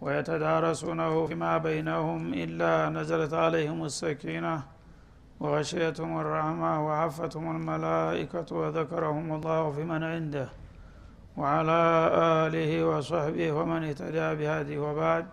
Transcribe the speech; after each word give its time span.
ويتدارسونه 0.00 1.26
فيما 1.26 1.58
بينهم 1.58 2.34
إلا 2.34 2.88
نزلت 2.88 3.32
عليهم 3.34 3.84
السكينة 3.84 4.62
وغشيتهم 5.40 6.20
الرحمة 6.20 6.86
وعفتهم 6.86 7.56
الملائكة 7.56 8.56
وذكرهم 8.56 9.26
الله 9.36 9.62
في 9.72 9.84
من 9.84 10.02
عنده 10.02 10.48
وعلى 11.36 11.80
آله 12.46 12.84
وصحبه 12.84 13.52
ومن 13.52 13.84
اهتدى 13.84 14.34
بهذه 14.34 14.78
وبعد. 14.78 15.26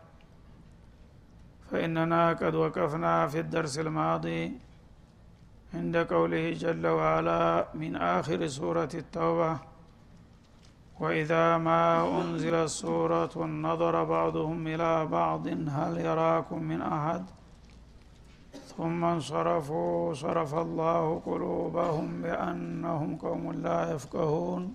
فإننا 1.72 2.34
قد 2.34 2.56
وقفنا 2.56 3.28
في 3.28 3.40
الدرس 3.40 3.80
الماضي 3.80 4.52
عند 5.74 5.98
قوله 5.98 6.52
جل 6.52 6.88
وعلا 6.88 7.68
من 7.74 7.96
آخر 7.96 8.48
سورة 8.48 8.90
التوبة 8.94 9.73
وإذا 11.00 11.58
ما 11.58 12.22
أنزلت 12.22 12.70
سورة 12.70 13.46
نظر 13.46 14.04
بعضهم 14.04 14.68
إلى 14.68 15.06
بعض 15.06 15.48
هل 15.48 15.98
يراكم 15.98 16.64
من 16.64 16.82
أحد؟ 16.82 17.26
ثم 18.78 19.04
انصرفوا 19.04 20.14
صرف 20.14 20.54
الله 20.56 21.22
قلوبهم 21.26 22.22
بأنهم 22.22 23.16
قوم 23.16 23.52
لا 23.52 23.92
يفقهون. 23.94 24.74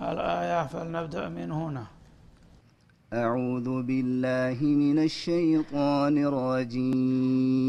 الآية 0.00 0.66
فلنبدأ 0.66 1.28
من 1.28 1.52
هنا. 1.52 1.84
أعوذ 3.12 3.82
بالله 3.82 4.58
من 4.62 4.98
الشيطان 4.98 6.18
الرجيم. 6.28 7.68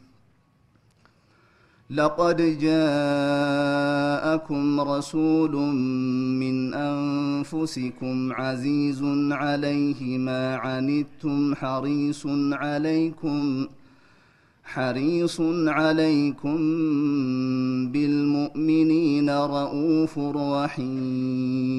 لقد 1.91 2.59
جاءكم 2.61 4.01
رسول 4.81 5.55
من 6.39 6.73
أنفسكم 6.73 8.33
عزيز 8.33 9.03
عليه 9.31 10.17
ما 10.17 10.55
عنتم 10.55 11.55
حريص 11.55 12.27
عليكم 12.51 13.67
حريص 14.63 15.41
عليكم 15.67 16.57
بالمؤمنين 17.91 19.29
رؤوف 19.29 20.19
رحيم. 20.35 21.71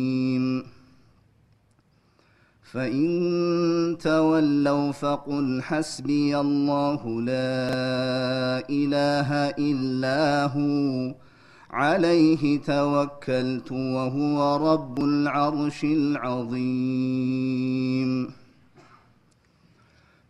فان 2.73 3.97
تولوا 4.01 4.93
فقل 4.93 5.63
حسبي 5.63 6.41
الله 6.41 7.21
لا 7.21 8.69
اله 8.71 9.49
الا 9.59 10.47
هو 10.47 11.15
عليه 11.71 12.61
توكلت 12.61 13.73
وهو 13.73 14.73
رب 14.73 15.05
العرش 15.05 15.85
العظيم. 15.85 16.63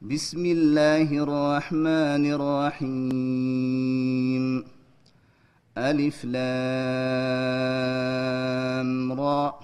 بسم 0.02 0.46
الله 0.46 1.18
الرحمن 1.18 2.32
الرحيم. 2.36 3.84
ألف 5.78 6.24
لام 6.24 6.42
را 9.12 9.61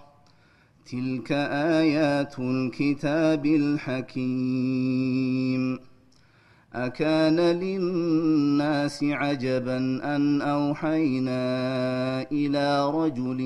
تلك 0.92 1.32
ايات 1.32 2.38
الكتاب 2.38 3.46
الحكيم 3.46 4.98
اكان 6.74 7.36
للناس 7.36 9.04
عجبا 9.04 9.76
ان 10.16 10.42
اوحينا 10.42 11.42
إلى 12.32 12.90
رجل 12.90 13.42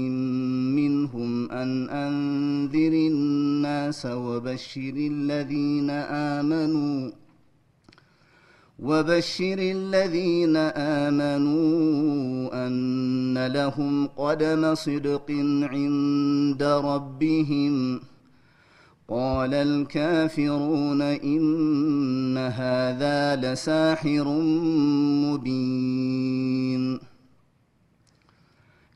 منهم 0.76 1.50
ان 1.50 1.88
انذر 1.90 2.92
الناس 2.92 4.06
وبشر 4.06 4.94
الذين 4.96 5.90
امنوا 5.90 7.10
وبشر 8.82 9.58
الذين 9.58 10.56
آمنوا 11.06 12.66
أن 12.66 13.46
لهم 13.46 14.06
قدم 14.06 14.74
صدق 14.74 15.30
عند 15.62 16.62
ربهم. 16.62 18.00
قال 19.08 19.54
الكافرون 19.54 21.02
إن 21.02 22.38
هذا 22.38 23.36
لساحر 23.36 24.28
مبين. 25.24 27.11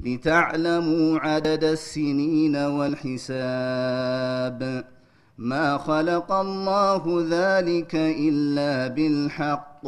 لتعلموا 0.00 1.18
عدد 1.18 1.64
السنين 1.64 2.56
والحساب. 2.56 3.24
ما 5.38 5.78
خلق 5.78 6.32
الله 6.32 7.26
ذلك 7.30 7.94
إلا 7.94 8.88
بالحق. 8.88 9.86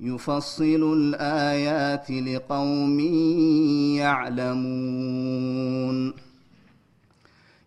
يفصل 0.00 0.92
الآيات 0.96 2.10
لقوم 2.10 3.00
يعلمون. 3.96 5.28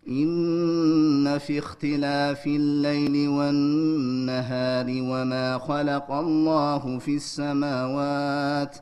إن 0.08 1.38
في 1.38 1.58
اختلاف 1.58 2.46
الليل 2.46 3.28
والنهار 3.28 4.86
وما 4.88 5.58
خلق 5.58 6.12
الله 6.12 6.98
في 6.98 7.16
السماوات 7.16 8.76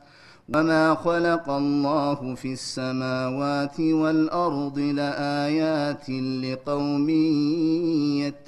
وما 0.49 0.95
خلق 0.95 1.49
الله 1.49 2.35
في 2.35 2.53
السماوات 2.53 3.79
والأرض 3.79 4.79
لآيات 4.79 6.09
لقوم 6.43 7.09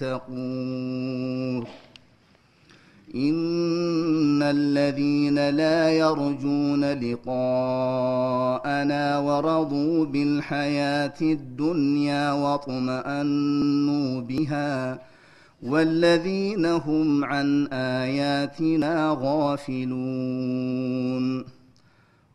يتقون 0.01 1.65
إن 3.15 4.43
الذين 4.43 5.49
لا 5.49 5.89
يرجون 5.89 6.85
لقاءنا 6.93 7.57
ورضوا 9.19 10.05
بالحياة 10.05 11.21
الدنيا 11.21 12.31
واطمأنوا 12.31 14.21
بها 14.21 14.99
والذين 15.63 16.65
هم 16.65 17.25
عن 17.25 17.67
آياتنا 17.73 19.17
غافلون 19.21 20.63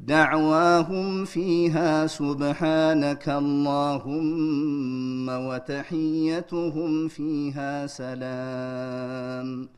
دعواهم 0.00 1.24
فيها 1.24 2.06
سبحانك 2.06 3.28
اللهم 3.28 5.28
وتحيتهم 5.28 7.08
فيها 7.08 7.86
سلام. 7.86 9.68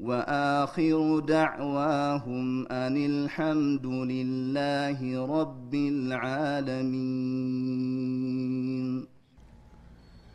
وآخر 0.00 1.18
دعواهم 1.18 2.68
أن 2.68 2.96
الحمد 2.96 3.86
لله 3.86 5.26
رب 5.26 5.74
العالمين. 5.74 6.92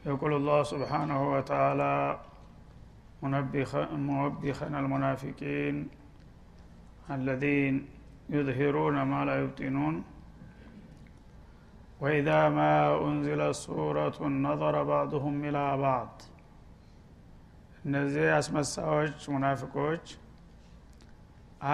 يقول 0.05 0.33
الله 0.33 0.63
سبحانه 0.63 1.33
وتعالى 1.33 2.19
موبخا 3.23 4.67
المنافقين 4.67 5.87
الذين 7.11 7.96
يظهرون 8.35 8.95
ما 9.11 9.21
لا 9.27 9.35
يبطنون. 9.41 9.95
وإذا 12.01 12.39
ما 12.57 12.73
أنزلت 13.07 13.55
سورة 13.65 14.17
نظر 14.47 14.75
بعضهم 14.93 15.35
إلى 15.49 15.63
بعض. 15.85 16.11
እነዚህ 17.85 18.25
አስመሳዎች 18.39 19.17
ሙናፍቆች 19.33 20.05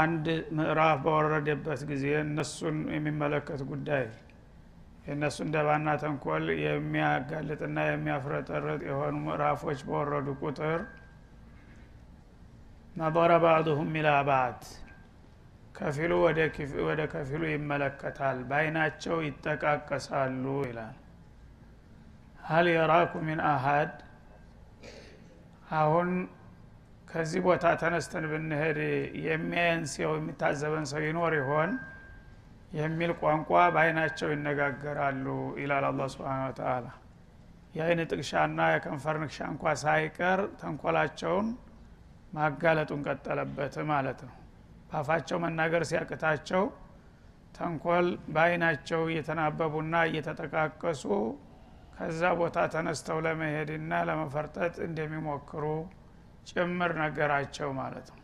አንድ 0.02 0.26
ምዕራፍ 0.58 0.98
በወረደበት 1.06 1.82
ጊዜ 1.92 2.06
እነሱን 2.26 2.78
የሚመለከት 2.96 3.62
ጉዳይ 3.72 4.06
የእነሱን 5.08 5.50
ደባና 5.56 5.88
ተንኮል 6.04 6.46
የሚያጋልጥና 6.66 7.78
የሚያፍረጠርጥ 7.88 8.82
የሆኑ 8.90 9.16
ምዕራፎች 9.26 9.80
በወረዱ 9.88 10.28
ቁጥር 10.44 10.80
ነበረ 13.02 13.32
ባዕዱሁም 13.46 13.90
ኢላ 14.02 14.10
ባዕድ 14.30 14.62
ከፊሉ 15.75 16.12
ወደ 16.88 17.02
ከፊሉ 17.14 17.44
ይመለከታል። 17.52 18.38
በአይናቸው 18.50 19.16
ይጠቃቀሳሉ 19.28 20.46
ይላል። 20.68 20.96
ሀል 22.48 22.68
የራኩ 22.72 23.14
ሚን 23.28 23.40
አሀድ 23.50 23.92
አሁን 25.78 26.10
ከዚህ 27.08 27.42
ቦታ 27.46 27.66
ተነስተን 27.81 28.25
ብንሄድ 28.31 28.78
የሚያየን 29.25 29.84
ሰው 29.94 30.12
የሚታዘበን 30.18 30.86
ሰው 30.92 31.02
ይኖር 31.06 31.34
ይሆን 31.40 31.72
የሚል 32.74 33.12
ቋንቋ 33.22 33.50
በአይናቸው 33.74 34.30
ይነጋገራሉ 34.34 35.25
ይላል 35.62 35.86
አላ 35.90 36.08
ስብን 36.14 36.30
ተላ 36.60 36.86
የአይን 37.75 38.02
ጥቅሻና 38.10 38.60
የከንፈር 38.74 39.18
ንክሻ 39.22 39.40
እንኳ 39.52 39.74
ሳይቀር 39.84 40.40
ተንኮላቸውን 40.60 41.48
ማጋለጡን 42.34 43.04
ቀጠለበት 43.08 43.75
ማለት 43.92 44.20
ነው 44.28 44.36
በአፋቸው 44.94 45.38
መናገር 45.44 45.84
ሲያቅታቸው 45.90 46.63
ተንኮል 47.56 48.06
በአይናቸው 48.34 49.01
እየተናበቡና 49.10 49.95
እየተጠቃቀሱ 50.10 51.04
ከዛ 51.98 52.22
ቦታ 52.40 52.57
ተነስተው 52.74 53.18
ለመሄድና 53.25 53.92
ለመፈርጠጥ 54.07 54.75
እንደሚሞክሩ 54.88 55.63
ጭምር 56.50 56.92
ነገራቸው 57.01 57.69
ማለት 57.80 58.07
ነው። 58.13 58.19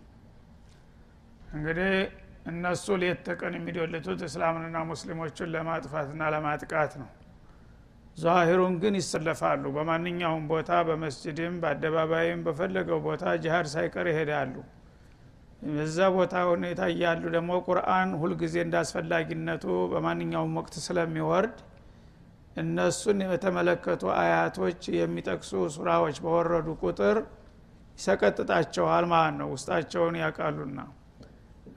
እንግዲህ 1.53 1.91
እነሱ 2.49 2.85
ሌት 3.01 3.19
ተቀን 3.27 3.53
የሚዶልቱት 3.57 4.21
እስላምንና 4.27 4.77
ሙስሊሞችን 4.89 5.51
ለማጥፋትና 5.55 6.21
ለማጥቃት 6.35 6.93
ነው። 7.01 7.09
ዛሂሩን 8.17 8.73
ግን 8.81 8.95
ይሰለፋሉ። 8.99 9.63
በማንኛውም 9.75 10.45
ቦታ 10.51 10.71
በመስጅድም 10.87 11.55
በአደባባይም 11.63 12.41
በፈለገው 12.47 12.99
ቦታ 13.07 13.33
ጅሃድ 13.43 13.69
ሳይቀር 13.73 14.07
ይሄዳሉ 14.11 14.53
በዛ 15.61 15.97
ቦታ 16.15 16.33
ሁኔታ 16.49 16.81
እያሉ 16.91 17.23
ደግሞ 17.33 17.51
ቁርአን 17.65 18.09
ሁልጊዜ 18.21 18.55
እንዳስፈላጊነቱ 18.65 19.63
በማንኛውም 19.91 20.53
ወቅት 20.59 20.75
ስለሚወርድ 20.85 21.57
እነሱን 22.55 23.19
የተመለከቱ 23.25 24.03
አያቶች 24.19 24.81
የሚጠቅሱ 24.95 25.51
ሱራዎች 25.75 26.17
በወረዱ 26.23 26.69
ቁጥር 26.83 27.17
ይሰቀጥጣቸዋል 27.97 29.05
ማለት 29.13 29.35
ነው 29.39 29.49
ውስጣቸውን 29.53 30.15
ያውቃሉና 30.21 30.79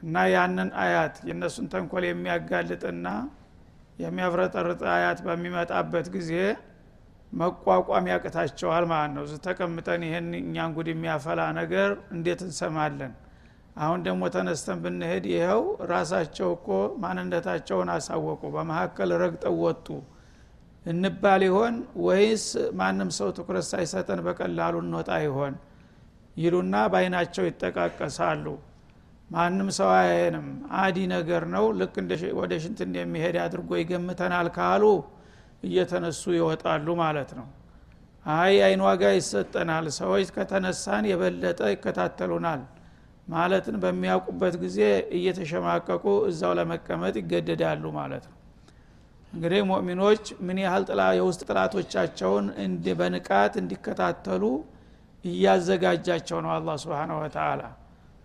እና 0.02 0.24
ያንን 0.32 0.70
አያት 0.82 1.16
የእነሱን 1.28 1.66
ተንኮል 1.72 2.04
የሚያጋልጥና 2.08 3.08
የሚያፍረጠርጥ 3.98 4.80
አያት 4.94 5.18
በሚመጣበት 5.26 6.06
ጊዜ 6.14 6.30
መቋቋም 7.32 8.06
ያቅታቸዋል 8.12 8.84
ማለት 8.90 9.12
ነው። 9.16 9.24
ተቀምጠን 9.46 10.02
ይህን 10.06 10.30
እኛን 10.40 10.72
ጉድ 10.76 10.88
የሚያፈላ 10.92 11.42
ነገር 11.60 11.90
እንዴት 12.16 12.40
እንሰማለን 12.46 13.12
አሁን 13.76 14.00
ደግሞ 14.06 14.22
ተነስተን 14.34 14.78
ብንሄድ 14.84 15.24
ይኸው 15.32 15.62
ራሳቸው 15.90 16.48
እኮ 16.56 16.68
ማንነታቸውን 17.02 17.90
አሳወቁ። 17.94 18.42
በመካከል 18.54 19.10
ረግጠው 19.22 19.54
ወጡ። 19.64 19.86
እንባል 20.86 21.42
ይሆን 21.46 21.74
ወይስ 22.06 22.44
ማንም 22.78 23.10
ሰው 23.18 23.28
ትኩረት 23.36 23.66
ሳይሰጠን 23.70 24.20
በቀላሉ 24.26 24.74
እንወጣ 24.84 25.10
ይሆን? 25.26 25.54
ይሉና 26.36 26.74
በአይናቸው 26.92 27.44
ይጠቃቀሳሉ። 27.48 28.46
ማንም 29.30 29.68
ሰው 29.76 29.90
አያየንም። 29.96 30.46
አዲ 30.80 30.98
ነገር 31.14 31.42
ነው። 31.54 31.64
ልክ 31.80 31.94
ወደ 32.40 32.52
ሽንት 32.62 32.80
እንደሚሄድ 32.86 33.36
አድርጎ 33.44 33.70
ይገምተናል 33.80 34.48
ካሉ 34.56 34.84
እየተነሱ 35.62 36.22
ይወጣሉ 36.38 36.86
ማለት 37.02 37.30
ነው። 37.38 37.48
አይ 38.34 38.54
አይን 38.66 38.80
ዋጋ 38.86 39.02
ይሰጠናል። 39.16 39.86
ሰዎች 39.98 40.28
ከተነሳን 40.36 41.04
የበለጠ 41.10 41.60
ይከታተሉናል 41.72 42.60
ማለትን 43.26 43.76
በሚያውቁበት 43.82 44.54
ጊዜ 44.62 44.78
እየተሸማቀቁ 45.16 46.04
እዛው 46.28 46.52
ለመቀመጥ 46.58 47.14
ይገደዳሉ 47.20 47.84
ማለት 47.98 48.24
ነው። 48.30 48.38
እንግዲህ 49.32 49.60
ሙእሚኖች 49.68 50.24
ምን 50.46 50.58
ያህል 50.62 50.82
ጥላ 50.88 51.02
የውስጥ 51.18 51.42
ጥላቶቻቸውን 51.48 52.46
በንቃት 52.98 53.54
እንዲከታተሉ 53.62 54.42
እያዘጋጃቸው 55.24 56.38
ነው 56.44 56.50
አላ 56.54 56.74
ስብን 56.82 57.12
ወተላ 57.18 57.62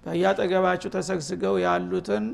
በያጠገባችሁ 0.03 0.89
ተሰግስገው 0.95 1.55
ያሉትን 1.63 2.25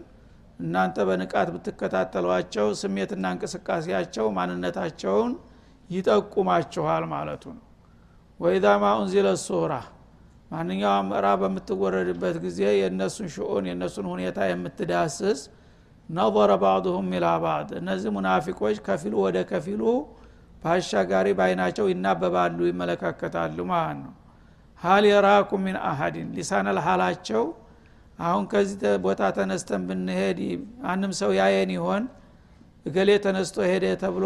እናንተ 0.59 0.97
በንቃት 1.09 1.47
ብትከታተሏቸው 1.53 2.67
ስሜትና 2.81 3.25
እንቅስቃሴያቸው 3.35 4.25
ማንነታቸውን 4.37 5.31
ይጠቁማችኋል 5.89 7.03
ማለቱ 7.13 7.43
ነው። 7.55 7.63
ወኢዛ 8.39 8.67
ማ 8.81 8.91
ኡንዚለ 8.99 9.27
ሱራ 9.43 9.73
ማንኛውም 10.53 11.07
ምዕራብ 11.09 11.39
በምትወረድበት 11.43 12.35
ጊዜ 12.43 12.59
የእነሱን 12.75 13.27
ሽኡን 13.35 13.65
የእነሱን 13.69 14.07
ሁኔታ 14.11 14.39
የምትዳስስ 14.49 15.39
ነظረ 16.09 16.51
ባዕضሁም 16.63 17.07
ኢላ 17.17 17.27
ባዕድ። 17.43 17.69
እነዚህ 17.79 18.09
ሙናፊቆች 18.15 18.77
ከፊሉ 18.87 19.13
ወደ 19.25 19.37
ከፊሉ 19.49 19.81
በአሻጋሪ 20.61 21.27
በአይናቸው 21.37 21.85
ይናበባሉ 21.91 22.59
ይመለካከታሉ 22.69 23.57
ማለት 23.71 23.97
ነው። 24.03 24.13
ሀል 24.81 25.03
የራኩም 25.09 25.61
ሚን 25.65 25.77
አሀድን 25.89 26.29
ሊሳነል 26.37 26.79
ሀላቸው 26.85 27.43
አሁን 28.19 28.43
ከዚህ 28.51 28.75
ቦታ 29.05 29.21
ተነስተን 29.37 29.81
ብንሄድ 29.89 30.39
አንንም 30.85 31.13
ሰው 31.19 31.31
ያየን 31.39 31.71
ይሆን? 31.75 32.03
እገሌ 32.85 33.09
ተነስቶ 33.25 33.57
ሄደ 33.69 33.85
ተብሎ 34.01 34.25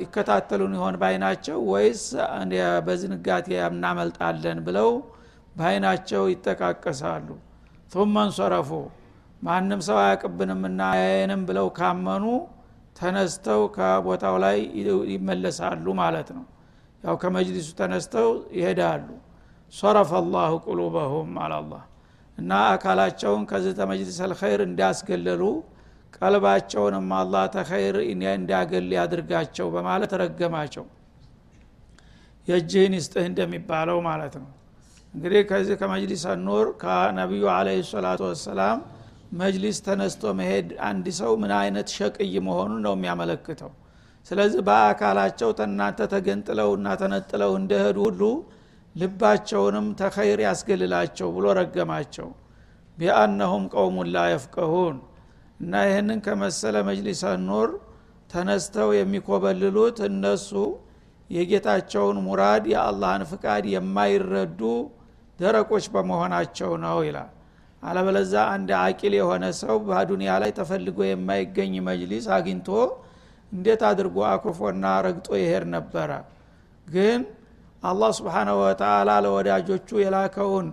ይከታተሉን 0.00 0.74
ይሆን 0.76 0.94
ባይናቸው 1.00 1.58
ወይስ 1.70 2.02
በዝንጋቴ 2.86 3.48
እናመልጣለን 3.68 4.58
ብለው 4.66 4.90
በአይናቸው 5.56 6.22
ይጠቃቀሳሉ? 6.32 7.28
ቱመ 7.92 8.14
እንሶረፉ 8.26 8.70
ማንም 9.42 9.80
ሰው 9.86 9.98
አያቅብንምና 10.02 10.80
ያየንም 11.00 11.42
ብለው 11.48 11.66
ካመኑ 11.78 12.24
ተነስተው 12.96 13.62
ከቦታው 13.76 14.36
ላይ 14.44 14.58
ይመለሳሉ 15.12 15.86
ማለት 16.00 16.28
ነው። 16.36 16.44
ያው 17.02 17.16
ከመጅሊሱ 17.22 17.68
ተነስተው 17.80 18.28
ይሄዳሉ። 18.58 19.08
ሶረፈ 19.72 20.10
አላሁ 20.20 20.52
ቁሉበሁም 20.66 21.30
አላላህ። 21.44 21.82
እና 22.38 22.52
አካላቸውን 22.72 23.42
ከዚህ 23.50 23.72
ተመጅሊስ 23.80 24.18
አልኸይር 24.26 24.60
እንዲያስገለሉ 24.66 25.42
ቀልባቸውንም 26.16 27.08
አላህ 27.18 27.44
ተኸይር 27.54 27.96
እንዲያገል 28.08 28.86
ያድርጋቸው 28.96 29.66
በማለት 29.74 30.12
ረገማቸው። 30.22 30.84
የእጅህን 32.48 32.94
ይስጥህ 32.98 33.24
እንደሚባለው 33.30 33.98
ማለት 34.08 34.34
ነው። 34.40 34.48
እንግዲህ 35.14 35.42
ከዚህ 35.50 35.76
ከመጅሊስ 35.80 36.24
ኑር 36.46 36.66
ከነቢዩ 36.82 37.44
አለ 37.52 37.68
ሰላቱ 37.90 38.22
ወሰላም 38.30 38.78
መጅሊስ 39.32 39.78
ተነስቶ 39.86 40.32
መሄድ 40.38 40.68
አንድ 40.88 41.06
ሰው 41.18 41.32
ምን 41.42 41.52
አይነት 41.58 41.88
ሸቅይ 41.96 42.34
መሆኑን 42.48 42.80
ነው 42.86 42.94
የሚያመለክተው። 42.96 43.70
ስለዚህ 44.26 44.60
በአካላቸው 44.68 45.50
ተናንተ 45.58 46.00
ተገንጥለውና 46.12 46.86
ተነጥለው 47.00 47.52
እንደሄዱ 47.60 47.98
ሁሉ 48.06 48.22
ልባቸውንም 48.96 49.86
ተኸይር 50.00 50.40
ያስገልላቸው 50.46 51.28
ብሎ 51.36 51.46
ረገማቸው። 51.58 52.28
ቢአነሁም 52.98 53.64
ቀውሙን 53.74 54.08
ላ 54.14 54.22
የፍቀሁን 54.32 54.96
እና 55.60 55.82
ይህንን 55.86 56.18
ከመሰለ 56.26 56.76
መጅሊስ 56.88 57.22
ኑር 57.46 57.70
ተነስተው 58.30 58.90
የሚኮበልሉት 58.96 59.98
እነሱ 60.08 60.50
የጌታቸውን 61.30 62.18
ሙራድ 62.26 62.64
የአላህን 62.72 63.22
ፍቃድ 63.30 63.64
የማይረዱ 63.72 64.60
ደረቆች 65.38 65.84
በመሆናቸው 65.94 66.70
ነው 66.84 66.98
ይላል። 67.06 67.30
አለበለዛ 67.82 68.34
አንድ 68.52 68.70
አቂል 68.80 69.14
የሆነ 69.18 69.44
ሰው 69.60 69.76
በዱንያ 69.88 70.32
ላይ 70.42 70.50
ተፈልጎ 70.58 70.98
የማይገኝ 71.06 71.74
መጅሊስ 71.88 72.26
አግኝቶ 72.36 72.68
እንዴት 73.52 73.82
አድርጎ 73.90 74.16
አኩርፎና 74.30 74.84
ረግጦ 75.06 75.28
ይሄድ 75.40 75.64
ነበረ? 75.74 76.10
ግን 76.86 77.20
አላህ 77.82 78.10
ስብሓናሁ 78.18 78.56
ወተላ 78.62 79.10
ለወዳጆቹ 79.24 79.88
የላከውን 80.02 80.68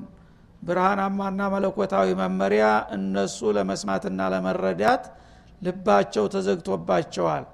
ብርሃናማና 0.66 1.42
መለኮታዊ 1.54 2.08
መመሪያ 2.20 2.66
እነሱ 2.98 3.52
ለመስማትና 3.58 4.20
ለመረዳት 4.34 5.04
ልባቸው 5.62 6.26
ተዘግቶባቸዋል። 6.34 7.46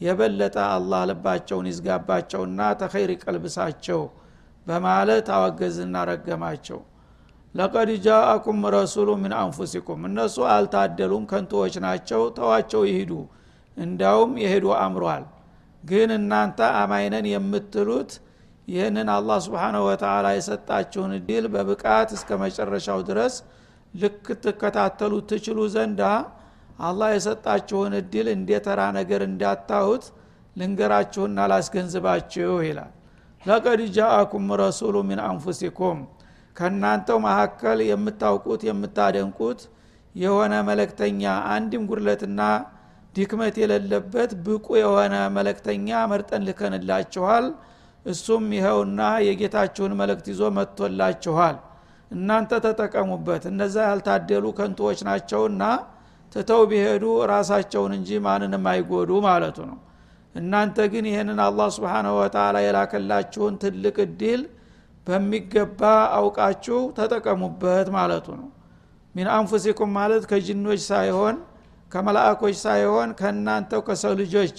የበለጠ 0.00 0.56
አላህ 0.74 1.00
ልባቸውን 1.10 1.66
ይዝጋባቸውና 1.70 2.60
ተኸይር 2.80 3.10
ይቀልብሳቸው 3.14 4.00
በማለት 4.66 5.26
አወገዝና 5.36 5.96
ረገማቸው። 6.10 6.80
ለቀድ 7.54 7.90
ጃአኩም 8.04 8.60
ረሱሉ 8.74 9.08
ምን 9.22 9.32
አንፉሲኩም 9.40 10.00
እነሱ 10.08 10.36
አልታደሉም 10.54 11.24
ከንቶዎች 11.30 11.74
ናቸው 11.86 12.22
ተዋቸው 12.36 12.82
ይሂዱ 12.88 13.12
እንዳውም 13.76 14.32
የሄዱ 14.42 14.66
አምሯል። 14.80 15.24
ግን 15.82 16.10
እናንተ 16.18 16.60
አማይነን 16.80 17.26
የምትሉት 17.32 18.12
ይህንን 18.68 19.08
አላህ 19.12 19.38
ስብሓንሁ 19.44 19.82
ወተላ 19.88 20.26
የሰጣችሁን 20.36 21.12
እድል 21.18 21.44
በብቃት 21.52 22.08
እስከ 22.16 22.38
መጨረሻው 22.42 23.00
ድረስ 23.08 23.34
ልክ 23.94 24.26
ትከታተሉ 24.42 25.12
ትችሉ 25.30 25.58
ዘንዳ 25.74 26.02
አላህ 26.80 27.08
የሰጣችሁን 27.14 27.92
እድል 28.00 28.26
እንደ 28.34 28.60
ተራ 28.66 28.80
ነገር 28.98 29.22
እንዳታሁት 29.28 30.04
ልንገራችሁና 30.56 31.46
ላስገንዝባችሁ 31.52 32.52
ይላል። 32.66 32.92
ለቀድ 33.42 33.80
ጃአኩም 33.96 34.46
ረሱሉ 34.62 34.96
ሚን 35.08 35.20
አንፉሲኩም 35.26 35.98
ከእናንተው 36.56 37.18
መካከል 37.26 37.78
የምታውቁት 37.88 38.62
የምታደንቁት 38.68 39.60
የሆነ 40.14 40.54
መለክተኛ 40.68 41.22
አንድም 41.52 41.82
ጉድለትና 41.90 42.40
ድክመት 43.14 43.56
የሌለበት 43.62 44.30
ብቁ 44.46 44.66
የሆነ 44.80 45.14
መለክተኛ 45.36 45.88
መርጠን 46.12 46.42
ልከንላችኋል 46.48 47.46
እሱም 48.08 48.44
ይኸውና 48.56 49.00
የጌታችሁን 49.26 49.92
መልእክት 50.00 50.26
ይዞ 50.32 50.42
መጥቶላችኋል። 50.58 51.56
እናንተ 52.10 52.52
ተጠቀሙበት። 52.64 53.42
እነዛ 53.50 53.76
ያልታደሉ 53.88 54.44
ከንቶዎች 54.58 55.00
ናቸውና 55.08 55.62
ትተው 56.32 56.62
ቢሄዱ 56.70 57.04
ራሳቸውን 57.30 57.92
እንጂ 57.98 58.10
ማንንም 58.26 58.64
አይጎዱ 58.72 59.10
ማለቱ 59.26 59.58
ነው። 59.70 59.78
እናንተ 60.34 60.78
ግን 60.92 61.04
ይህንን 61.10 61.38
አላህ 61.44 61.68
ስብሓንሁ 61.76 62.14
ወተላ 62.20 62.56
የላከላችሁን 62.64 63.54
ትልቅ 63.62 63.96
እድል 64.04 64.40
በሚገባ 65.06 65.80
አውቃችሁ 66.18 66.80
ተጠቀሙበት 66.98 67.88
ማለቱ 67.94 68.26
ነው። 68.40 68.48
ሚን 69.14 69.28
አንፉሲኩም 69.36 69.90
ማለት 69.98 70.24
ከጅኖች 70.30 70.80
ሳይሆን 70.90 71.36
ከመላእኮች 71.90 72.56
ሳይሆን 72.64 73.08
ከእናንተው 73.20 73.80
ከሰው 73.86 74.12
ልጆች 74.20 74.56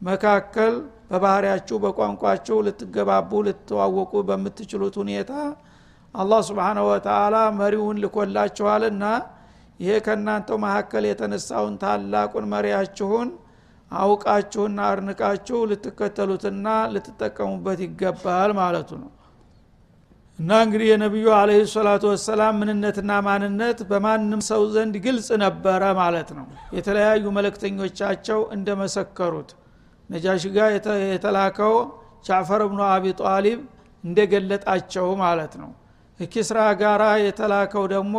መካከል 0.00 0.74
በባህሪያችሁ 1.10 1.76
በቋንቋችሁ 1.84 2.56
ልትገባቡ 2.66 3.30
ልትተዋወቁ 3.46 4.12
በምትችሉት 4.28 4.96
ሁኔታ 5.02 5.32
አላህ 6.14 6.40
ስብሓንሁ 6.48 6.84
ወተላ 6.90 7.36
መሪውን 7.58 8.00
ልኮላችኋልና 8.04 9.04
ይሄ 9.80 9.92
ከእናንተው 10.06 10.58
መካከል 10.64 11.04
የተነሳውን 11.08 11.76
ታላቁን 11.82 12.46
መሪያችሁን 12.52 13.28
አውቃችሁና 13.90 14.80
አርንቃችሁ 14.88 15.60
ልትከተሉትና 15.70 16.66
ልትጠቀሙበት 16.94 17.78
ይገባል 17.84 18.50
ማለቱ 18.60 18.90
ነው። 19.02 19.10
እና 20.38 20.50
እንግዲህ 20.64 20.86
የነቢዩ 20.90 21.28
አለህ 21.38 21.62
ሰላቱ 21.72 22.04
ወሰላም 22.12 22.54
ምንነትና 22.60 23.12
ማንነት 23.26 23.78
በማንም 23.90 24.42
ሰው 24.46 24.62
ዘንድ 24.74 24.94
ግልጽ 25.06 25.28
ነበረ 25.42 25.82
ማለት 25.98 26.30
ነው። 26.38 26.46
የተለያዩ 26.76 27.24
መለክተኞቻቸው 27.38 28.40
እንደመሰከሩት 28.56 29.50
ነጃሽ 30.10 30.44
ጋር 30.56 30.68
የተላከው 31.08 31.74
ጃዕፈር 32.26 32.62
ብኑ 32.70 32.80
አቢ 32.88 33.04
ጣሊብ 33.20 33.60
እንደገለጣቸው 34.04 35.06
ማለት 35.22 35.52
ነው። 35.62 35.70
ኪስራ 36.20 36.58
ጋራ 36.80 37.02
የተላከው 37.24 37.84
ደግሞ 37.94 38.16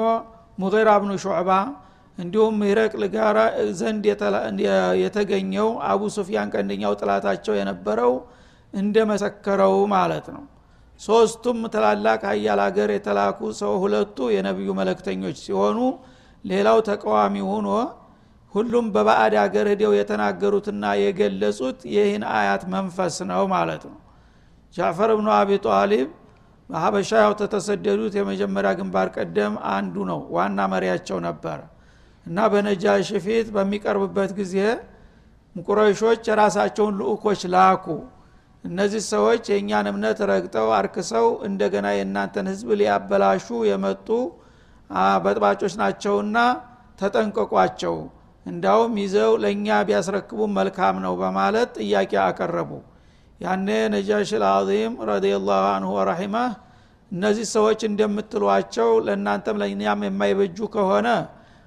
ሙራ 0.57 0.89
ብኑ 1.03 1.11
ሹዕባ 1.23 1.49
እንዲሁም 2.17 2.55
ሂረቅል 2.67 3.03
ጋራ 3.13 3.37
ዘንድ 3.79 4.03
የተገኘው 5.03 5.69
አቡ 5.89 6.01
ሱፊያን 6.15 6.49
ቀንደኛው 6.55 6.93
ጥላታቸው 7.01 7.53
የነበረው 7.59 8.13
እንደመሰከረው 8.73 9.75
ማለት 9.93 10.27
ነው። 10.35 10.43
ሶስቱም 10.99 11.59
ትላላቅ 11.73 12.21
ሀያል 12.29 12.59
ሀገር 12.65 12.89
የተላኩ 12.95 13.39
ሰው 13.61 13.71
ሁለቱ 13.83 14.17
የነቢዩ 14.35 14.69
መለክተኞች 14.79 15.37
ሲሆኑ 15.45 15.77
ሌላው 16.45 16.77
ተቃዋሚ 16.89 17.35
ሆኖ 17.49 17.69
ሁሉም 18.53 18.85
በባዕድ 18.93 19.33
ሀገር 19.41 19.65
ሂደው 19.71 19.93
የተናገሩትና 19.97 20.85
የገለጹት 21.01 21.79
ይህን 21.93 22.23
አያት 22.33 22.63
መንፈስ 22.73 23.17
ነው 23.29 23.43
ማለት 23.53 23.83
ነው። 23.89 23.97
ጃፈር 24.75 25.11
ብኑ 25.17 25.27
አቢ 25.37 25.51
ጣሊብ 25.65 26.09
በሀበሻ 26.69 27.11
ያው 27.23 27.33
ተተሰደዱት። 27.39 28.13
የመጀመሪያ 28.19 28.71
ግንባር 28.79 29.07
ቀደም 29.15 29.53
አንዱ 29.73 29.95
ነው 30.11 30.19
ዋና 30.35 30.59
መሪያቸው 30.73 31.17
ነበረ። 31.27 31.59
እና 32.25 32.37
በነጃሽ 32.53 33.09
ፊት 33.25 33.47
በሚቀርብበት 33.55 34.31
ጊዜ 34.39 34.55
ቁረይሾች 35.65 36.21
የራሳቸውን 36.29 36.97
ልኡኮች 36.99 37.41
ላኩ። 37.53 37.85
እነዚህ 38.63 39.01
ሰዎች 39.11 39.43
የእኛን 39.51 39.85
እምነት 39.91 40.19
ረግጠው 40.29 40.67
አርክሰው 40.77 41.27
እንደገና 41.47 41.87
የእናንተን 41.95 42.47
ህዝብ 42.51 42.69
ሊያበላሹ 42.79 43.47
የመጡ 43.69 44.07
በጥባጮች 45.23 45.73
ናቸውና 45.81 46.37
ተጠንቀቋቸው 46.99 47.95
እንዳውም 48.45 48.93
ይዘው 49.01 49.31
ለእኛ 49.43 49.67
ቢያስረክቡ 49.87 50.39
መልካም 50.55 50.95
ነው 51.03 51.13
በማለት 51.21 51.69
ጥያቄ 51.79 52.11
አቀረቡ። 52.23 52.71
ያኔ 53.41 53.67
ነጃሽ 53.93 54.31
ልአዚም 54.41 54.93
ረዲላሁ 55.09 55.63
አንሁ 55.73 55.91
ወረሒማህ 55.97 56.51
እነዚህ 57.11 57.45
ሰዎች 57.53 57.79
እንደምትሏቸው 57.87 58.89
ለእናንተም 59.05 59.57
ለእኛም 59.61 60.01
የማይበጁ 60.07 60.57
ከሆነ 60.75 61.07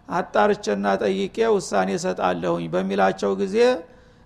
አጣርቼና 0.08 0.86
ጠይቄ 1.02 1.36
ውሳኔ 1.54 1.90
ሰጣለሁኝ 2.04 2.64
በሚላቸው 2.74 3.32
ጊዜ 3.40 3.56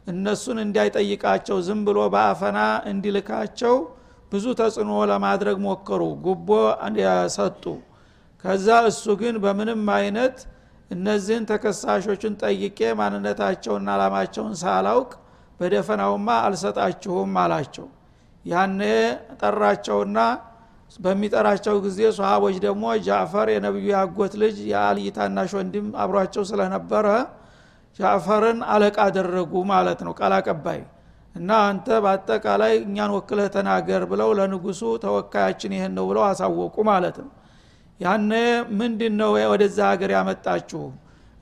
እነሱን 0.06 0.58
እንዳይጠይቃቸው 0.64 1.56
ዝም 1.66 1.80
ብሎ 1.88 1.98
በአፈና 2.14 2.58
እንዲልካቸው 2.90 3.74
ብዙ 4.32 4.44
ተጽዕኖ 4.60 4.92
ለማድረግ 5.10 5.56
ሞከሩ 5.66 6.02
ጉቦ 6.24 6.48
ሰጡ። 7.36 7.64
ከዛ 8.44 8.66
እሱ 8.90 9.04
ግን 9.20 9.36
በምንም 9.44 9.82
አይነት 9.96 10.36
እነዚህን 10.90 11.44
ተከሳሾችን 11.50 12.34
ጠይቄ 12.42 12.78
ማንነታቸውና 13.00 13.88
አላማቸውን 13.96 14.54
ሳላውቅ 14.60 15.10
በደፈናውማ 15.60 16.28
አልሰጣችሁም 16.44 17.32
አላቸው። 17.42 17.86
ያኔ 18.44 18.80
ጠራቸውና 19.40 20.18
በሚጠራቸው 20.96 21.74
ጊዜ 21.86 22.00
ሰሃቦች 22.18 22.56
ደግሞ 22.64 22.84
ጃዕፈር 23.06 23.48
የነቢዩ 23.54 23.88
ያጎት 23.94 24.34
ልጅ 24.42 24.56
የአልይ 24.70 25.08
ወንድም 25.58 25.88
አብሯቸው 26.02 26.44
ስለነበረ 26.50 27.06
ጃዕፈርን 27.98 28.58
አለቃ 28.72 28.96
አደረጉ 29.06 29.52
ማለት 29.70 30.00
ነው 30.06 30.12
ቃል 30.18 30.32
አቀባይ። 30.38 30.80
እና 31.34 31.50
አንተ 31.66 31.88
በአጠቃላይ 32.04 32.72
እኛን 32.82 33.10
ወክለህ 33.16 33.48
ተናገር 33.56 34.02
ብለው 34.10 34.30
ለንጉሱ 34.38 34.82
ተወካያችን 35.04 35.74
ይህን 35.76 35.92
ነው 35.98 36.04
ብለው 36.10 36.24
አሳወቁ 36.28 36.76
ማለት 36.90 37.16
ነው 37.22 37.28
ያነ 38.00 38.32
ምንድን 38.80 39.14
ነው 39.20 39.30
ወደዛ 39.52 39.78
ሀገር 39.92 40.10
ያመጣችሁ? 40.16 40.82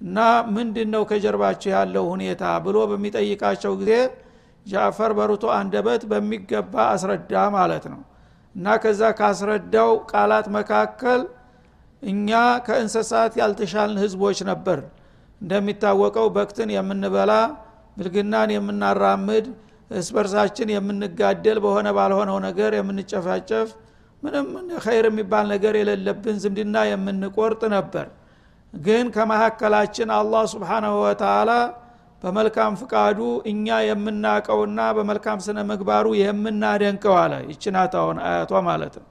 እና 0.01 0.19
ምንድን 0.57 0.89
ነው 0.95 1.03
ከጀርባችሁ 1.11 1.71
ያለው 1.77 2.05
ሁኔታ? 2.13 2.43
ብሎ 2.65 2.77
በሚጠይቃቸው 2.91 3.73
ጊዜ 3.81 3.93
ጃዕፈር 4.67 5.11
በርቶ 5.19 5.45
አንደበት 5.59 6.03
በሚገባ 6.11 6.75
አስረዳ 6.95 7.33
ማለት 7.57 7.85
ነው። 7.93 8.01
እና 8.55 8.67
ከዛ 8.83 9.03
ካስረዳው 9.19 9.91
ቃላት 10.11 10.47
መካከል 10.57 11.21
እኛ 12.03 12.31
ከእንስሳት 12.67 13.33
ያልተሻልን 13.41 13.99
ህዝቦች 14.05 14.39
ነበር። 14.51 14.79
እንደሚታወቀው 15.41 16.27
በክትን 16.37 16.71
የምንበላ 16.77 17.33
ብልግናን 17.97 18.51
የምናራምድ 18.55 19.47
እስበርሳችን 19.91 20.69
የምንጋደል 20.75 21.59
በሆነ 21.65 21.89
ባልሆነው 21.97 22.39
ነገር 22.47 22.71
የምንጨፋጨፍ 22.79 23.69
ምንም 24.23 24.47
ኸይር 24.85 25.05
የሚባል 25.09 25.45
ነገር 25.53 25.75
የሌለብን 25.79 26.37
ዝምድና 26.43 26.77
የምንቆርጥ 26.91 27.63
ነበር። 27.75 28.07
ግን 28.75 29.07
ከመካከላችን 29.15 30.09
አላህ 30.17 30.45
ስብሓናሁ 30.53 30.95
ወተላ 31.05 31.51
በመልካም 32.23 32.73
ፍቃዱ 32.81 33.19
እኛ 33.51 33.77
የምናቀውና 33.89 34.81
በመልካም 34.97 35.39
ስነ 35.47 35.59
ምግባሩ 35.71 36.07
የምናደንቀው 36.21 37.15
አለ። 37.23 37.35
ይችናታውን 37.53 38.19
አያቷ 38.27 38.63
ማለት 38.69 38.95
ነው። 39.01 39.07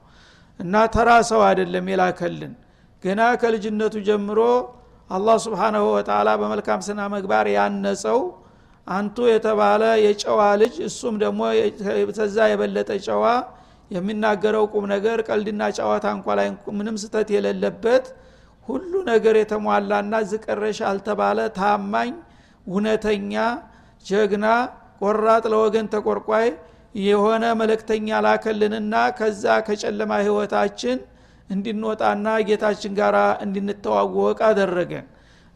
እና 0.60 0.74
ተራ 0.94 1.10
ሰው 1.30 1.40
አይደለም 1.48 1.86
የላከልን። 1.92 2.52
ገና 3.02 3.22
ከልጅነቱ 3.40 3.94
ጀምሮ 4.08 4.40
አላህ 5.10 5.36
ስብሓናሁ 5.44 5.84
ወተላ 5.96 6.28
በመልካም 6.40 6.80
ስነ 6.86 7.00
ምግባር 7.12 7.46
ያነጸው 7.56 8.20
አንቱ 8.86 9.16
የተባለ 9.30 9.82
የጨዋ 10.04 10.40
ልጅ 10.60 10.74
እሱም 10.88 11.14
ደግሞ 11.22 11.40
ተዛ 12.18 12.36
የበለጠ 12.50 12.90
ጨዋ 13.06 13.24
የሚናገረው 13.90 14.64
ቁም 14.72 14.84
ነገር 14.92 15.18
ቀልድና 15.28 15.62
ጨዋታ 15.78 16.06
እንኳ 16.16 16.26
ላይ 16.38 16.48
ምንም 16.78 16.96
ስተት 17.02 17.28
የሌለበት 17.34 18.06
ሁሉ 18.68 18.92
ነገር 19.10 19.34
የተሟላና 19.40 20.14
ዝቀረሽ 20.30 20.78
አልተባለ 20.90 21.40
ታማኝ 21.58 22.10
እውነተኛ 22.66 23.34
ጀግና 24.04 24.46
ቆራጥ 25.00 25.44
ለወገን 25.52 25.86
ተቆርቋይ 25.94 26.48
የሆነ 27.02 27.44
መለክተኛ 27.60 28.18
ላከልንና 28.26 28.94
ከዛ 29.18 29.44
ከጨለማ 29.66 30.12
ህይወታችን 30.22 30.98
እንድንወጣና 31.50 32.28
ጌታችን 32.48 32.92
ጋር 33.00 33.16
እንድንተዋወቅ 33.44 34.38
አደረገን። 34.48 35.06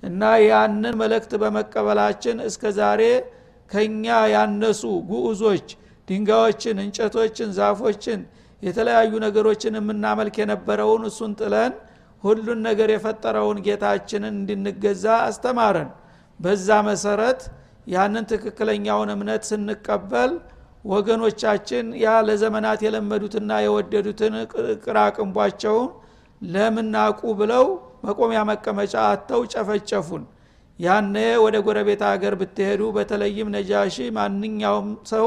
እና 0.03 0.23
ያንን 0.45 0.95
መልእክት 1.01 1.33
በመቀበላችን 1.43 2.37
እስከ 2.49 2.63
ዛሬ 2.79 3.03
ከኛ 3.71 4.05
ያነሱ 4.35 4.83
ጉዑዞች 5.11 5.67
ድንጋዮችን 6.11 6.79
እንጨቶችን 6.85 7.51
ዛፎችን 7.59 8.21
የተለያዩ 8.63 9.13
ነገሮችን 9.25 9.77
የምናመልክ 9.79 10.37
የነበረውን 10.41 11.03
እሱን 11.09 11.33
ጥለን 11.41 11.73
ሁሉን 12.25 12.59
ነገር 12.67 12.89
የፈጠረውን 12.93 13.59
ጌታችንን 13.67 14.35
እንድንገዛ 14.41 15.05
አስተማረን። 15.29 15.91
በዛ 16.41 16.69
መሰረት 16.89 17.41
ያንን 17.87 18.25
ትክክለኛውን 18.33 19.11
እምነት 19.15 19.43
ስንቀበል 19.51 20.33
ወገኖቻችን 20.85 21.87
ያ 22.03 22.11
ለዘመናት 22.27 22.81
የለመዱትና 22.87 23.51
የወደዱትን 23.65 24.35
ቅራቅንቧቸውን 24.85 25.89
ለምናቁ 26.43 27.21
ብለው 27.41 27.65
መቆሚያ 28.07 28.43
መቀመጫ 28.51 28.95
አተው 29.09 29.43
ጨፈጨፉን። 29.55 30.23
ያነ 30.79 31.15
ወደ 31.45 31.57
ጎረቤት 31.67 32.03
ሀገር 32.11 32.35
ብትሄዱ 32.41 32.83
በተለይም 32.97 33.49
ነጃሺ 33.57 33.97
ማንኛውም 34.19 34.89
ሰው 35.13 35.27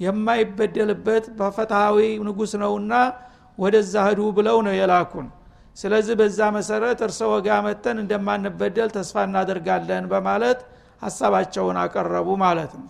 የማይበደልበት 0.00 1.24
በፈትሃዊ 1.38 1.98
ንጉስ 2.26 2.52
ነውና 2.62 2.92
ወደዛ 3.58 3.94
ህዱ 4.06 4.20
ብለው 4.36 4.58
ነው 4.66 4.74
የላኩን። 4.78 5.26
ስለዚህ 5.76 6.14
በዛ 6.20 6.38
መሰረት 6.56 6.98
እርሰ 7.06 7.20
ወጋ 7.32 7.48
መተን 7.66 7.96
እንደማንበደል 8.02 8.90
ተስፋ 8.96 9.24
እናደርጋለን 9.28 10.04
በማለት 10.12 10.58
ሀሳባቸውን 11.02 11.76
አቀረቡ 11.82 12.28
ማለት 12.44 12.72
ነው። 12.80 12.88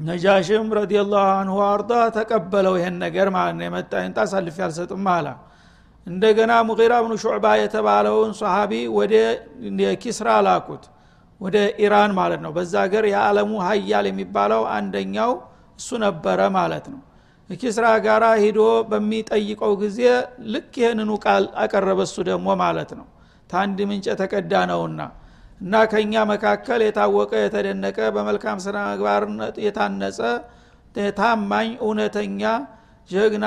ነጃሽም 0.00 0.68
ረዲላሁ 0.78 1.24
አንሁ 1.38 1.56
አርዳ 1.66 1.92
ተቀበለው 2.16 2.74
ይሄን 2.78 2.96
ነገር 3.04 3.28
ማለት 3.36 3.54
ነው። 3.58 3.64
የመጣ 3.68 3.92
ይንጣ 4.04 4.18
አሳልፍ 4.24 4.56
ያልሰጥም 4.62 5.06
አላ 5.14 5.28
እንደገና 6.06 6.52
ሙቂራ 6.68 6.92
ብኑ 7.04 7.14
ሹዕባ 7.24 7.46
የተባለውን 7.62 8.30
ሰሃቢ 8.38 8.72
ወደ 8.98 9.14
ኪስራ 10.02 10.28
ላኩት። 10.46 10.84
ወደ 11.40 11.56
ኢራን 11.84 12.12
ማለት 12.18 12.40
ነው። 12.44 12.50
በዛ 12.56 12.72
ሀገር 12.84 13.04
የዓለሙ 13.10 13.52
ሀያል 13.66 14.06
የሚባለው 14.10 14.62
አንደኛው 14.76 15.30
እሱ 15.80 15.88
ነበረ 16.04 16.40
ማለት 16.56 16.86
ነው። 16.92 17.00
ኪስራ 17.50 17.86
ጋራ 18.04 18.24
ሂዶ 18.42 18.60
በሚጠይቀው 18.90 19.72
ጊዜ 19.80 20.00
ልክ 20.52 20.74
ይህንኑ 20.82 21.10
ቃል 21.24 21.44
አቀረበ 21.62 22.00
እሱ 22.08 22.16
ደግሞ 22.28 22.48
ማለት 22.62 22.90
ነው። 22.98 23.06
ታንድ 23.50 23.78
ምንጭ 23.90 24.06
የተቀዳ 24.10 24.52
ነውና 24.70 25.00
እና 25.60 25.74
ከኛ 25.90 26.12
መካከል 26.30 26.80
የታወቀ 26.84 27.32
የተደነቀ 27.42 27.98
በመልካም 28.14 28.58
ስነ 28.64 28.76
ምግባርነት 28.88 29.56
የታነጸ 29.64 30.20
ታማኝ 31.16 31.68
እውነተኛ 31.82 32.42
ጀግና 33.10 33.46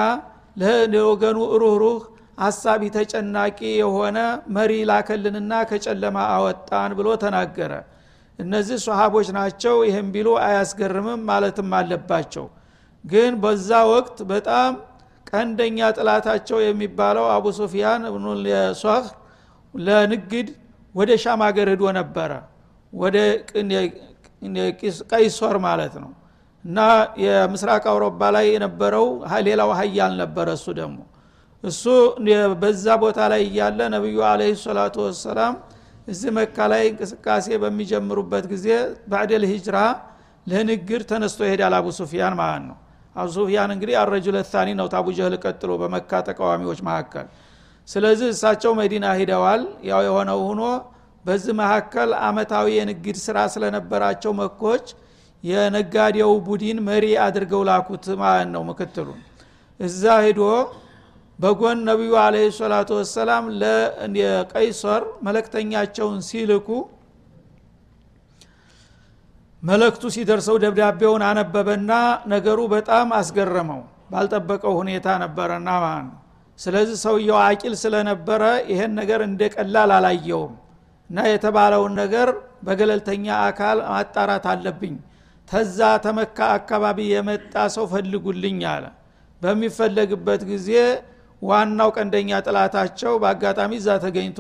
ለወገኑ 0.93 1.39
ሩህሩህ 1.62 2.02
አሳቢ 2.39 2.84
ተጨናቂ 2.96 3.60
የሆነ 3.80 4.17
መሪ 4.56 4.72
ላከልንና 4.89 5.54
ከጨለማ 5.69 6.17
አወጣን 6.36 6.91
ብሎ 7.00 7.08
ተናገረ 7.24 7.74
እነዚህ 8.39 8.78
ሰሃቦች 8.86 9.28
ናቸው 9.38 9.76
ይህም 9.88 10.08
ቢሉ 10.13 10.30
አያስገርምም 10.46 11.22
ማለትም 11.30 11.69
አለባቸው። 11.80 12.46
ግን 13.04 13.32
በዛ 13.43 13.69
ወቅት 13.91 14.17
በጣም 14.32 14.72
ቀንደኛ 15.30 15.80
ጥላታቸው 15.98 16.58
የሚባለው 16.63 17.26
አቡ 17.36 17.46
ሱፊያን 17.60 18.04
ሶህ 18.82 19.06
ለንግድ 19.74 20.50
ወደ 20.96 21.12
ሻም 21.24 21.41
ሀገር 21.48 21.67
ሂዶ 21.74 21.84
ነበረ 22.00 22.32
ወደ 22.93 23.17
ቀይሶር 25.12 25.56
ማለት 25.65 25.96
ነው። 26.04 26.12
እና 26.65 26.80
የምስራቅ 27.24 27.84
አውሮፓ 27.91 28.19
ላይ 28.36 28.46
የነበረው 28.54 29.08
ሌላው 29.48 29.72
ሀያል 29.80 30.13
ነበረ 30.22 30.48
እሱ 30.58 30.67
ደግሞ። 30.80 31.00
እሱ 31.63 31.84
በዛ 32.62 32.86
ቦታ 33.04 33.19
ላይ 33.32 33.41
እያለ 33.48 33.80
ነቢዩ 33.93 34.17
አለህ 34.30 34.52
ሰላቱ 34.63 34.96
ወሰላም 35.06 35.54
እዚህ 36.07 36.31
መካ 36.37 36.57
ላይ 36.71 36.83
እንቅስቃሴ 36.89 37.45
በሚጀምሩበት 37.61 38.45
ጊዜ 38.53 38.67
ባዕደል 39.11 39.43
ሂጅራ 39.51 39.77
ለንግድ 40.47 41.01
ተነስቶ 41.11 41.39
ይሄዳል 41.47 41.73
አቡ 41.77 41.87
ሱፊያን 41.99 42.33
ማለት 42.39 42.63
ነው። 42.65 42.77
አቡ 43.15 43.27
ሱፊያን 43.35 43.71
እንግዲህ 43.75 43.95
አረጁለ 44.01 44.37
ታኒ 44.49 44.69
ነው 44.79 44.87
ታቡ 44.93 45.07
ቀጥሎ 45.43 45.71
በመካ 45.81 46.11
ተቃዋሚዎች 46.29 46.79
መካከል። 46.87 47.27
ስለዚህ 47.87 48.27
እሳቸው 48.33 48.71
መዲና 48.79 49.05
ሂደዋል። 49.19 49.61
ያው 49.89 50.01
የሆነው 50.07 50.39
ሆኖ 50.47 50.61
በዚህ 51.25 51.53
መካከል 51.59 52.09
አመታዊ 52.27 52.67
የንግድ 52.77 53.17
ስራ 53.25 53.37
ስለነበራቸው 53.53 54.31
መኮች 54.41 54.85
የነጋዴው 55.43 56.31
ቡድን 56.45 56.77
መሪ 56.87 57.05
አድርገው 57.23 57.61
ላኩት 57.69 58.05
ማለት 58.21 58.49
ነው 58.53 58.61
ምክትሉን። 58.69 59.21
እዛ 59.79 60.03
ሂዶ 60.25 60.41
በጎን 61.43 61.79
ነቢዩ 61.88 62.12
አለ 62.21 62.36
ሰላቱ 62.58 62.89
ወሰላም 62.97 63.45
ለቀይሰር 64.15 65.03
መለክተኛቸውን 65.25 66.19
ሲልኩ 66.27 66.67
መለክቱ 69.63 70.03
ሲደርሰው 70.15 70.56
ደብዳቤውን 70.63 71.23
አነበበና 71.27 71.91
ነገሩ 72.34 72.60
በጣም 72.73 73.08
አስገረመው 73.19 73.82
ባልጠበቀው 74.12 74.73
ሁኔታ 74.79 75.08
ነበረና 75.23 75.69
ማለት 75.84 76.06
ነው። 76.08 76.17
ስለዚህ 76.60 76.97
ሰውየው 77.03 77.38
አቂል 77.43 77.73
ስለነበረ 77.84 78.41
ይሄን 78.71 78.91
ነገር 78.99 79.21
እንደ 79.27 79.43
ቀላል 79.56 79.91
አላየውም 79.97 80.53
እና 81.10 81.25
የተባለውን 81.32 81.93
ነገር 82.01 82.29
በገለልተኛ 82.67 83.25
አካል 83.47 83.79
ማጣራት 83.89 84.45
አለብኝ። 84.53 84.95
ተዛ 85.47 85.79
ተመካ 86.06 86.38
አካባቢ 86.58 86.99
የመጣ 87.13 87.56
ሰው 87.75 87.88
ፈልጉልኝ 87.93 88.62
አለ። 88.73 88.86
በሚፈለግበት 89.41 90.43
ጊዜ 90.51 90.69
ዋናው 91.43 91.89
ቀንደኛ 91.95 92.32
ጥላታቸው 92.45 93.13
በአጋጣሚ 93.21 93.71
እዛ 93.79 93.89
ተገኝቶ 94.03 94.39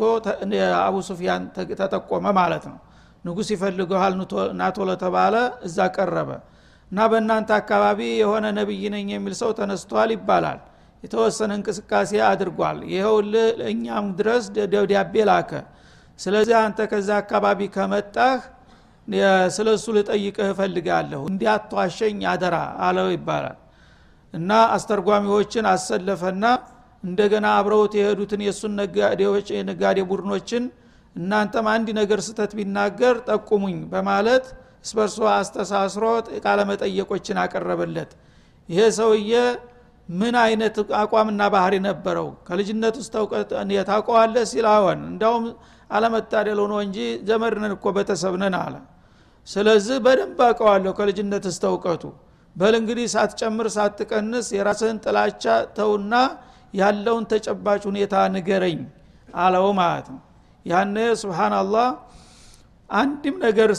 አቡ 0.81 0.95
ሱፊያን 1.07 1.43
ተጠቆመ 1.81 2.25
ማለት 2.39 2.65
ነው። 2.71 2.77
ንጉስ 3.25 3.49
ይፈልገሃል 3.53 4.13
ናቶ 4.59 4.77
ለተባለ 4.89 5.35
እዛ 5.67 5.77
ቀረበ። 5.95 6.29
እና 6.91 7.05
በእናንተ 7.11 7.49
አካባቢ 7.59 7.99
የሆነ 8.21 8.45
ነቢይ 8.57 8.83
ነኝ 8.95 9.07
የሚል 9.13 9.33
ሰው 9.41 9.51
ተነስቷል 9.59 10.09
ይባላል። 10.15 10.59
የተወሰነ 11.03 11.51
እንቅስቃሴ 11.59 12.11
አድርጓል። 12.27 12.77
ይኸው 12.93 13.15
እኛም 13.71 14.05
ድረስ 14.19 14.43
ደብዳቤ 14.55 15.15
ላከ። 15.29 15.51
ስለዚህ 16.19 16.55
አንተ 16.59 16.79
ከዛ 16.91 17.09
አካባቢ 17.21 17.59
ከመጣህ 17.75 18.35
ስለ 19.55 19.67
እሱ 19.77 19.87
ልጠይቅህ 19.97 20.49
እፈልጋለሁ። 20.53 21.21
እንዲያቷሸኝ 21.31 22.19
አደራ 22.33 22.55
አለው 22.85 23.09
ይባላል። 23.15 23.57
እና 24.33 24.51
አስተርጓሚዎችን 24.75 25.65
አሰለፈና 25.71 26.45
እንደገና 27.03 27.45
አብረውት 27.57 27.93
የሄዱትን 27.99 28.41
የእሱን 28.45 28.73
ነጋዴዎች 28.79 29.47
የነጋዴ 29.55 29.99
ቡድኖችን 30.09 30.63
እናንተም 31.15 31.65
አንድ 31.73 31.87
ነገር 31.99 32.19
ስተት 32.27 32.51
ቢናገር 32.57 33.15
ጠቁሙኝ 33.27 33.77
በማለት 33.91 34.45
እስበርሶ 34.85 35.19
አስተሳስሮ 35.33 36.05
ቃለ 36.45 36.59
መጠየቆችን 36.69 37.37
አቀረበለት። 37.43 38.11
ይሄ 38.69 38.79
ሰውዬ 38.97 39.33
ምን 40.13 40.35
አይነት 40.43 40.75
አቋምና 40.99 41.41
ባህሪ 41.53 41.75
ነበረው? 41.85 42.27
ከልጅነት 42.47 42.95
ውስጥ 43.01 43.13
ታውቀዋለ 43.89 44.35
ሲል 44.51 44.65
አዎን 44.71 45.01
እንዳውም 45.11 45.45
አለመታደል 45.89 46.59
ሆኖ 46.63 46.73
እንጂ 46.85 46.97
ዘመድነን 47.29 47.73
እኮ 47.77 47.85
ቤተሰብነን 47.97 48.55
አለ። 48.59 48.75
ስለዚህ 49.47 49.97
በደንብ 50.05 50.39
አውቀዋለሁ 50.47 50.91
ከልጅነት 50.99 51.45
እስተ 51.51 51.63
እውቀቱ። 51.71 52.03
በል 52.55 52.73
እንግዲህ 52.79 53.05
ሳትጨምር 53.13 53.67
ሳትቀንስ 53.75 54.47
የራስህን 54.57 54.97
ጥላቻ 55.05 55.43
ተውና 55.77 56.13
ያለውን 56.73 57.25
ተጨባጭ 57.31 57.81
ሁኔታ 57.89 58.15
ንገረኝ 58.35 58.79
አለው 59.37 59.65
ማለት 59.79 60.07
ነው። 60.13 60.21
ያነ 60.65 60.97
ስብናላህ 61.21 61.87
አንድም 62.89 63.35
ነገር 63.45 63.69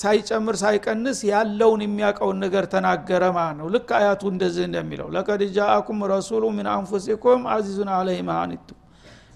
ሳይጨምር 0.00 0.56
ሳይቀንስ 0.62 1.18
ያለውን 1.30 1.80
የሚያውቀውን 1.84 2.38
ነገር 2.44 2.64
ተናገረ 2.74 3.22
ማለት 3.36 3.56
ነው። 3.60 3.66
ልክ 3.74 3.88
አያቱ 3.98 4.22
እንደዚህ 4.32 4.64
እንደሚለው 4.68 5.08
ለቀድ 5.16 5.42
ጃአኩም 5.56 5.98
ረሱሉ 6.12 6.44
ምን 6.56 6.68
አንፉሲኩም 6.74 7.42
አዚዙን 7.54 7.90
አለህ 7.96 8.20
ማኒቱ 8.28 8.68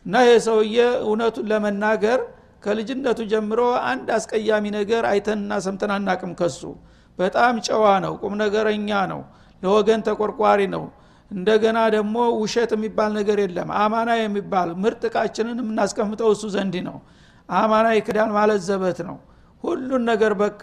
እና 0.06 0.14
ይህ 0.26 0.38
ሰውዬ 0.46 0.76
እውነቱን 1.04 1.48
ለመናገር 1.50 2.20
ከልጅነቱ 2.62 3.20
ጀምሮ 3.32 3.60
አንድ 3.90 4.08
አስቀያሚ 4.16 4.64
ነገር 4.76 5.02
አይተንና 5.10 5.52
ሰምተን 5.66 5.92
አናቅም 5.94 6.32
ከሱ። 6.40 6.62
በጣም 7.18 7.54
ጨዋ 7.66 7.84
ነው 8.04 8.12
ቁም 8.22 8.34
ነገረኛ 8.42 8.90
ነው 9.12 9.20
ለወገን 9.62 10.00
ተቆርቋሪ 10.06 10.60
ነው 10.74 10.84
እንደገና 11.30 11.78
ደግሞ 11.94 12.16
ውሸት 12.40 12.70
የሚባል 12.76 13.10
ነገር 13.18 13.38
የለም። 13.42 13.68
አማና 13.80 14.10
የሚባል 14.20 14.68
ምርጥ 14.82 15.02
እቃችንን 15.10 15.58
የምናስቀምጠው 15.62 16.30
እሱ 16.34 16.44
ዘንድ 16.54 16.76
ነው። 16.88 16.96
አማና 17.48 17.86
ይክዳል 17.98 18.30
ማለት 18.38 18.60
ዘበት 18.68 18.98
ነው። 19.08 19.18
ሁሉን 19.64 20.02
ነገር 20.10 20.32
በቃ 20.42 20.62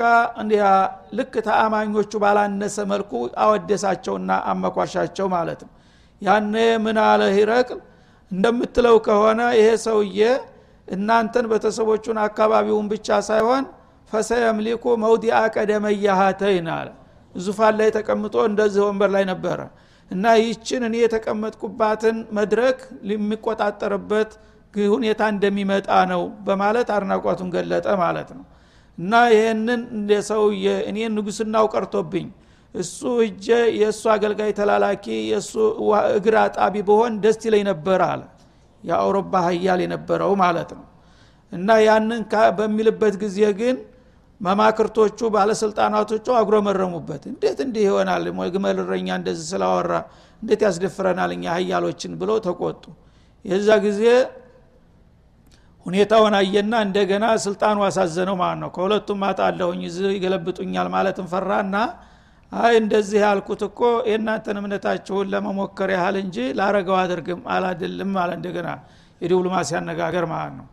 ልክ 1.17 1.33
ተአማኞቹ 1.47 2.11
ባላነሰ 2.23 2.77
መልኩ 2.91 3.11
አወደሳቸውና 3.43 4.31
አመኳሻቸው 4.51 5.27
ማለት 5.35 5.59
ነው። 5.65 5.73
ያነ 6.21 6.55
ምን 6.85 6.97
አለ 7.03 7.23
ሂረቅል? 7.35 7.79
እንደምትለው 8.31 8.95
ከሆነ 9.07 9.41
ይሄ 9.57 9.67
ሰውዬ 9.85 10.19
እናንተን 10.87 11.45
ቤተሰቦቹን 11.51 12.17
አካባቢውን 12.25 12.87
ብቻ 12.93 13.07
ሳይሆን 13.27 13.63
ፈሰየምሊኩ 14.11 14.83
መውዲአ 15.03 15.37
ቀደመያሃተይን 15.55 16.67
አለ። 16.75 16.89
ዙፋን 17.35 17.75
ላይ 17.79 17.89
ተቀምጦ 17.97 18.35
እንደዚህ 18.49 18.81
ወንበር 18.87 19.09
ላይ 19.15 19.23
ነበረ 19.31 19.59
እና 20.11 20.25
ይችን 20.41 20.81
እኔ 20.87 20.95
የተቀመጥኩባትን 21.01 22.17
መድረክ 22.37 22.79
የሚቆጣጠርበት 23.11 24.31
ሁኔታ 24.89 25.21
እንደሚመጣ 25.33 25.89
ነው 26.11 26.21
በማለት 26.47 26.87
አድናቆቱን 26.95 27.49
ገለጠ 27.53 27.87
ማለት 28.01 28.29
ነው። 28.37 28.43
እና 28.97 29.13
ይህንን 29.33 29.81
ሰውዬ 30.27 30.67
እኔ 30.89 30.97
ንጉስናው 31.15 31.65
ቀርቶብኝ 31.73 32.27
እሱ 32.75 32.99
እጀ 33.25 33.47
የእሱ 33.79 34.03
አገልጋይ 34.13 34.51
ተላላኪ 34.59 35.05
የእሱ 35.29 35.53
እግር 36.17 36.35
አጣቢ 36.43 36.75
በሆን 36.89 37.13
ደስ 37.23 37.39
ይለኝ 37.47 37.63
ነበር 37.69 38.01
አለ። 38.09 38.21
የአውሮፓ 38.83 39.33
ሀያል 39.47 39.79
የነበረው 39.85 40.31
ማለት 40.43 40.69
ነው። 40.77 40.85
እና 41.51 41.69
ያንን 41.87 42.21
በሚልበት 42.57 43.15
ጊዜ 43.23 43.39
ግን 43.59 43.75
መማክርቶቹ 44.41 45.19
ባለስልጣናቶቹ 45.35 46.25
አጉረመረሙበት። 46.39 47.23
እንዴት 47.31 47.59
እንዲህ 47.65 47.83
ይሆናል? 47.87 48.25
ግመል 48.53 48.79
እረኛ 48.83 49.07
እንደዚህ 49.19 49.45
ስላወራ 49.51 49.93
እንዴት 50.41 50.61
ያስደፍረናል 50.67 51.31
እኛ 51.37 51.45
ሀያሎችን 51.55 52.11
ብለው 52.19 52.37
ተቆጡ። 52.45 52.83
የዛ 53.45 53.69
ጊዜ 53.85 54.01
ሁኔታውን 55.85 56.33
አየና 56.39 56.73
እንደገና 56.85 57.25
ስልጣኑ 57.43 57.77
አሳዘነው 57.87 58.35
ማለት 58.41 58.59
ነው። 58.63 58.69
ከሁለቱም 58.75 59.21
አጣለሁኝ 59.27 59.81
እዚህ 59.89 60.07
ይገለብጡኛል 60.15 60.87
ማለት 60.95 61.17
እንፈራና 61.23 61.75
አይ 62.51 62.73
እንደዚህ 62.81 63.19
ያልኩት 63.25 63.61
እኮ 63.67 63.79
የእናንተን 64.09 64.57
እምነታችሁን 64.59 65.29
ለመሞከር 65.33 65.89
ያህል 65.95 66.15
እንጂ 66.21 66.37
ላረገው 66.59 66.97
አድርግም 67.01 67.41
አላድልም 67.55 68.11
አለ 68.21 68.31
እንደገና 68.37 68.69
የዲፕሎማሲ 69.21 69.69
አነጋገር 69.79 70.25
ማለት 70.33 70.53
ነው 70.59 70.67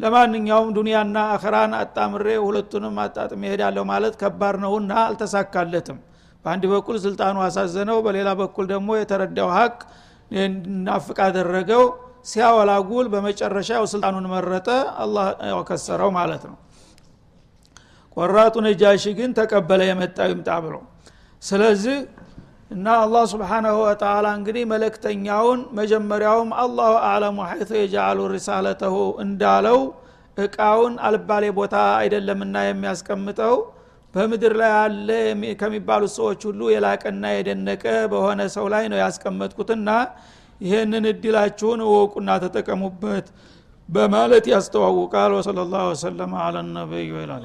ለማንኛውም 0.00 0.68
ዱንያና 0.76 1.16
አኸራን 1.32 1.72
አጣምሬ 1.78 2.26
ሁለቱንም 2.44 2.96
አጣጥም 3.02 3.42
ይሄዳለሁ 3.46 3.82
ማለት 3.90 4.14
ከባድ 4.20 4.56
ነውና 4.64 4.92
አልተሳካለትም። 5.02 5.98
በአንድ 6.44 6.64
በኩል 6.72 6.96
ስልጣኑ 7.04 7.36
አሳዘነው 7.46 7.98
በሌላ 8.06 8.28
በኩል 8.40 8.66
ደግሞ 8.72 8.90
የተረዳው 8.98 9.50
ሀቅ 9.56 9.76
ናፍቅ 10.86 11.18
አደረገው። 11.26 11.84
ሲያወላጉል 12.30 13.06
በመጨረሻ 13.12 13.70
ስልጣኑን 13.92 14.26
መረጠ 14.32 14.68
አላህ 15.02 15.26
ከሰረው 15.68 16.10
ማለት 16.16 16.42
ነው። 16.50 16.56
ቆራጡ 18.16 18.56
ነጃሺ 18.66 19.04
ግን 19.18 19.30
ተቀበለ 19.38 19.82
የመጣው 19.88 20.28
ይምጣ 20.32 20.50
ብሎ። 20.64 20.74
ስለዚህ 21.42 21.96
እና 22.70 22.86
አላህ 23.02 23.22
ስብሓናሁ 23.30 23.76
ወተላ 23.82 24.26
እንግዲህ 24.38 24.64
መለክተኛውን 24.72 25.60
መጀመሪያውም 25.78 26.50
አላሁ 26.62 26.92
አዕለሙ 27.06 27.38
ሐይቱ 27.48 27.70
የጃአሉ 27.78 28.28
ሪሳለተሁ 28.34 28.94
እንዳለው 29.24 29.78
እቃውን 30.36 30.94
አልባሌ 31.06 31.44
ቦታ 31.58 31.76
አይደለምና 32.00 32.56
የሚያስቀምጠው 32.66 33.54
በምድር 34.14 34.54
ላይ 34.60 34.72
አለ 34.78 35.08
ከሚባሉት 35.60 36.12
ሰዎች 36.18 36.40
ሁሉ 36.48 36.60
የላቀና 36.72 37.24
የደነቀ 37.34 37.84
በሆነ 38.12 38.40
ሰው 38.56 38.66
ላይ 38.74 38.86
ነው 38.92 38.98
ያስቀመጥኩትና 39.02 39.90
ይህንን 40.60 41.04
እድላችሁን 41.12 41.82
እወቁና 41.86 42.30
ተጠቀሙበት 42.44 43.26
በማለት 43.88 44.46
ያስተዋውቃል። 44.52 45.32
ወሰለ 45.38 45.60
ላሁ 45.72 45.86
ወሰለማ 45.92 46.34
አለ 46.46 46.56
ነቢይ 46.72 47.06
ይላል 47.14 47.44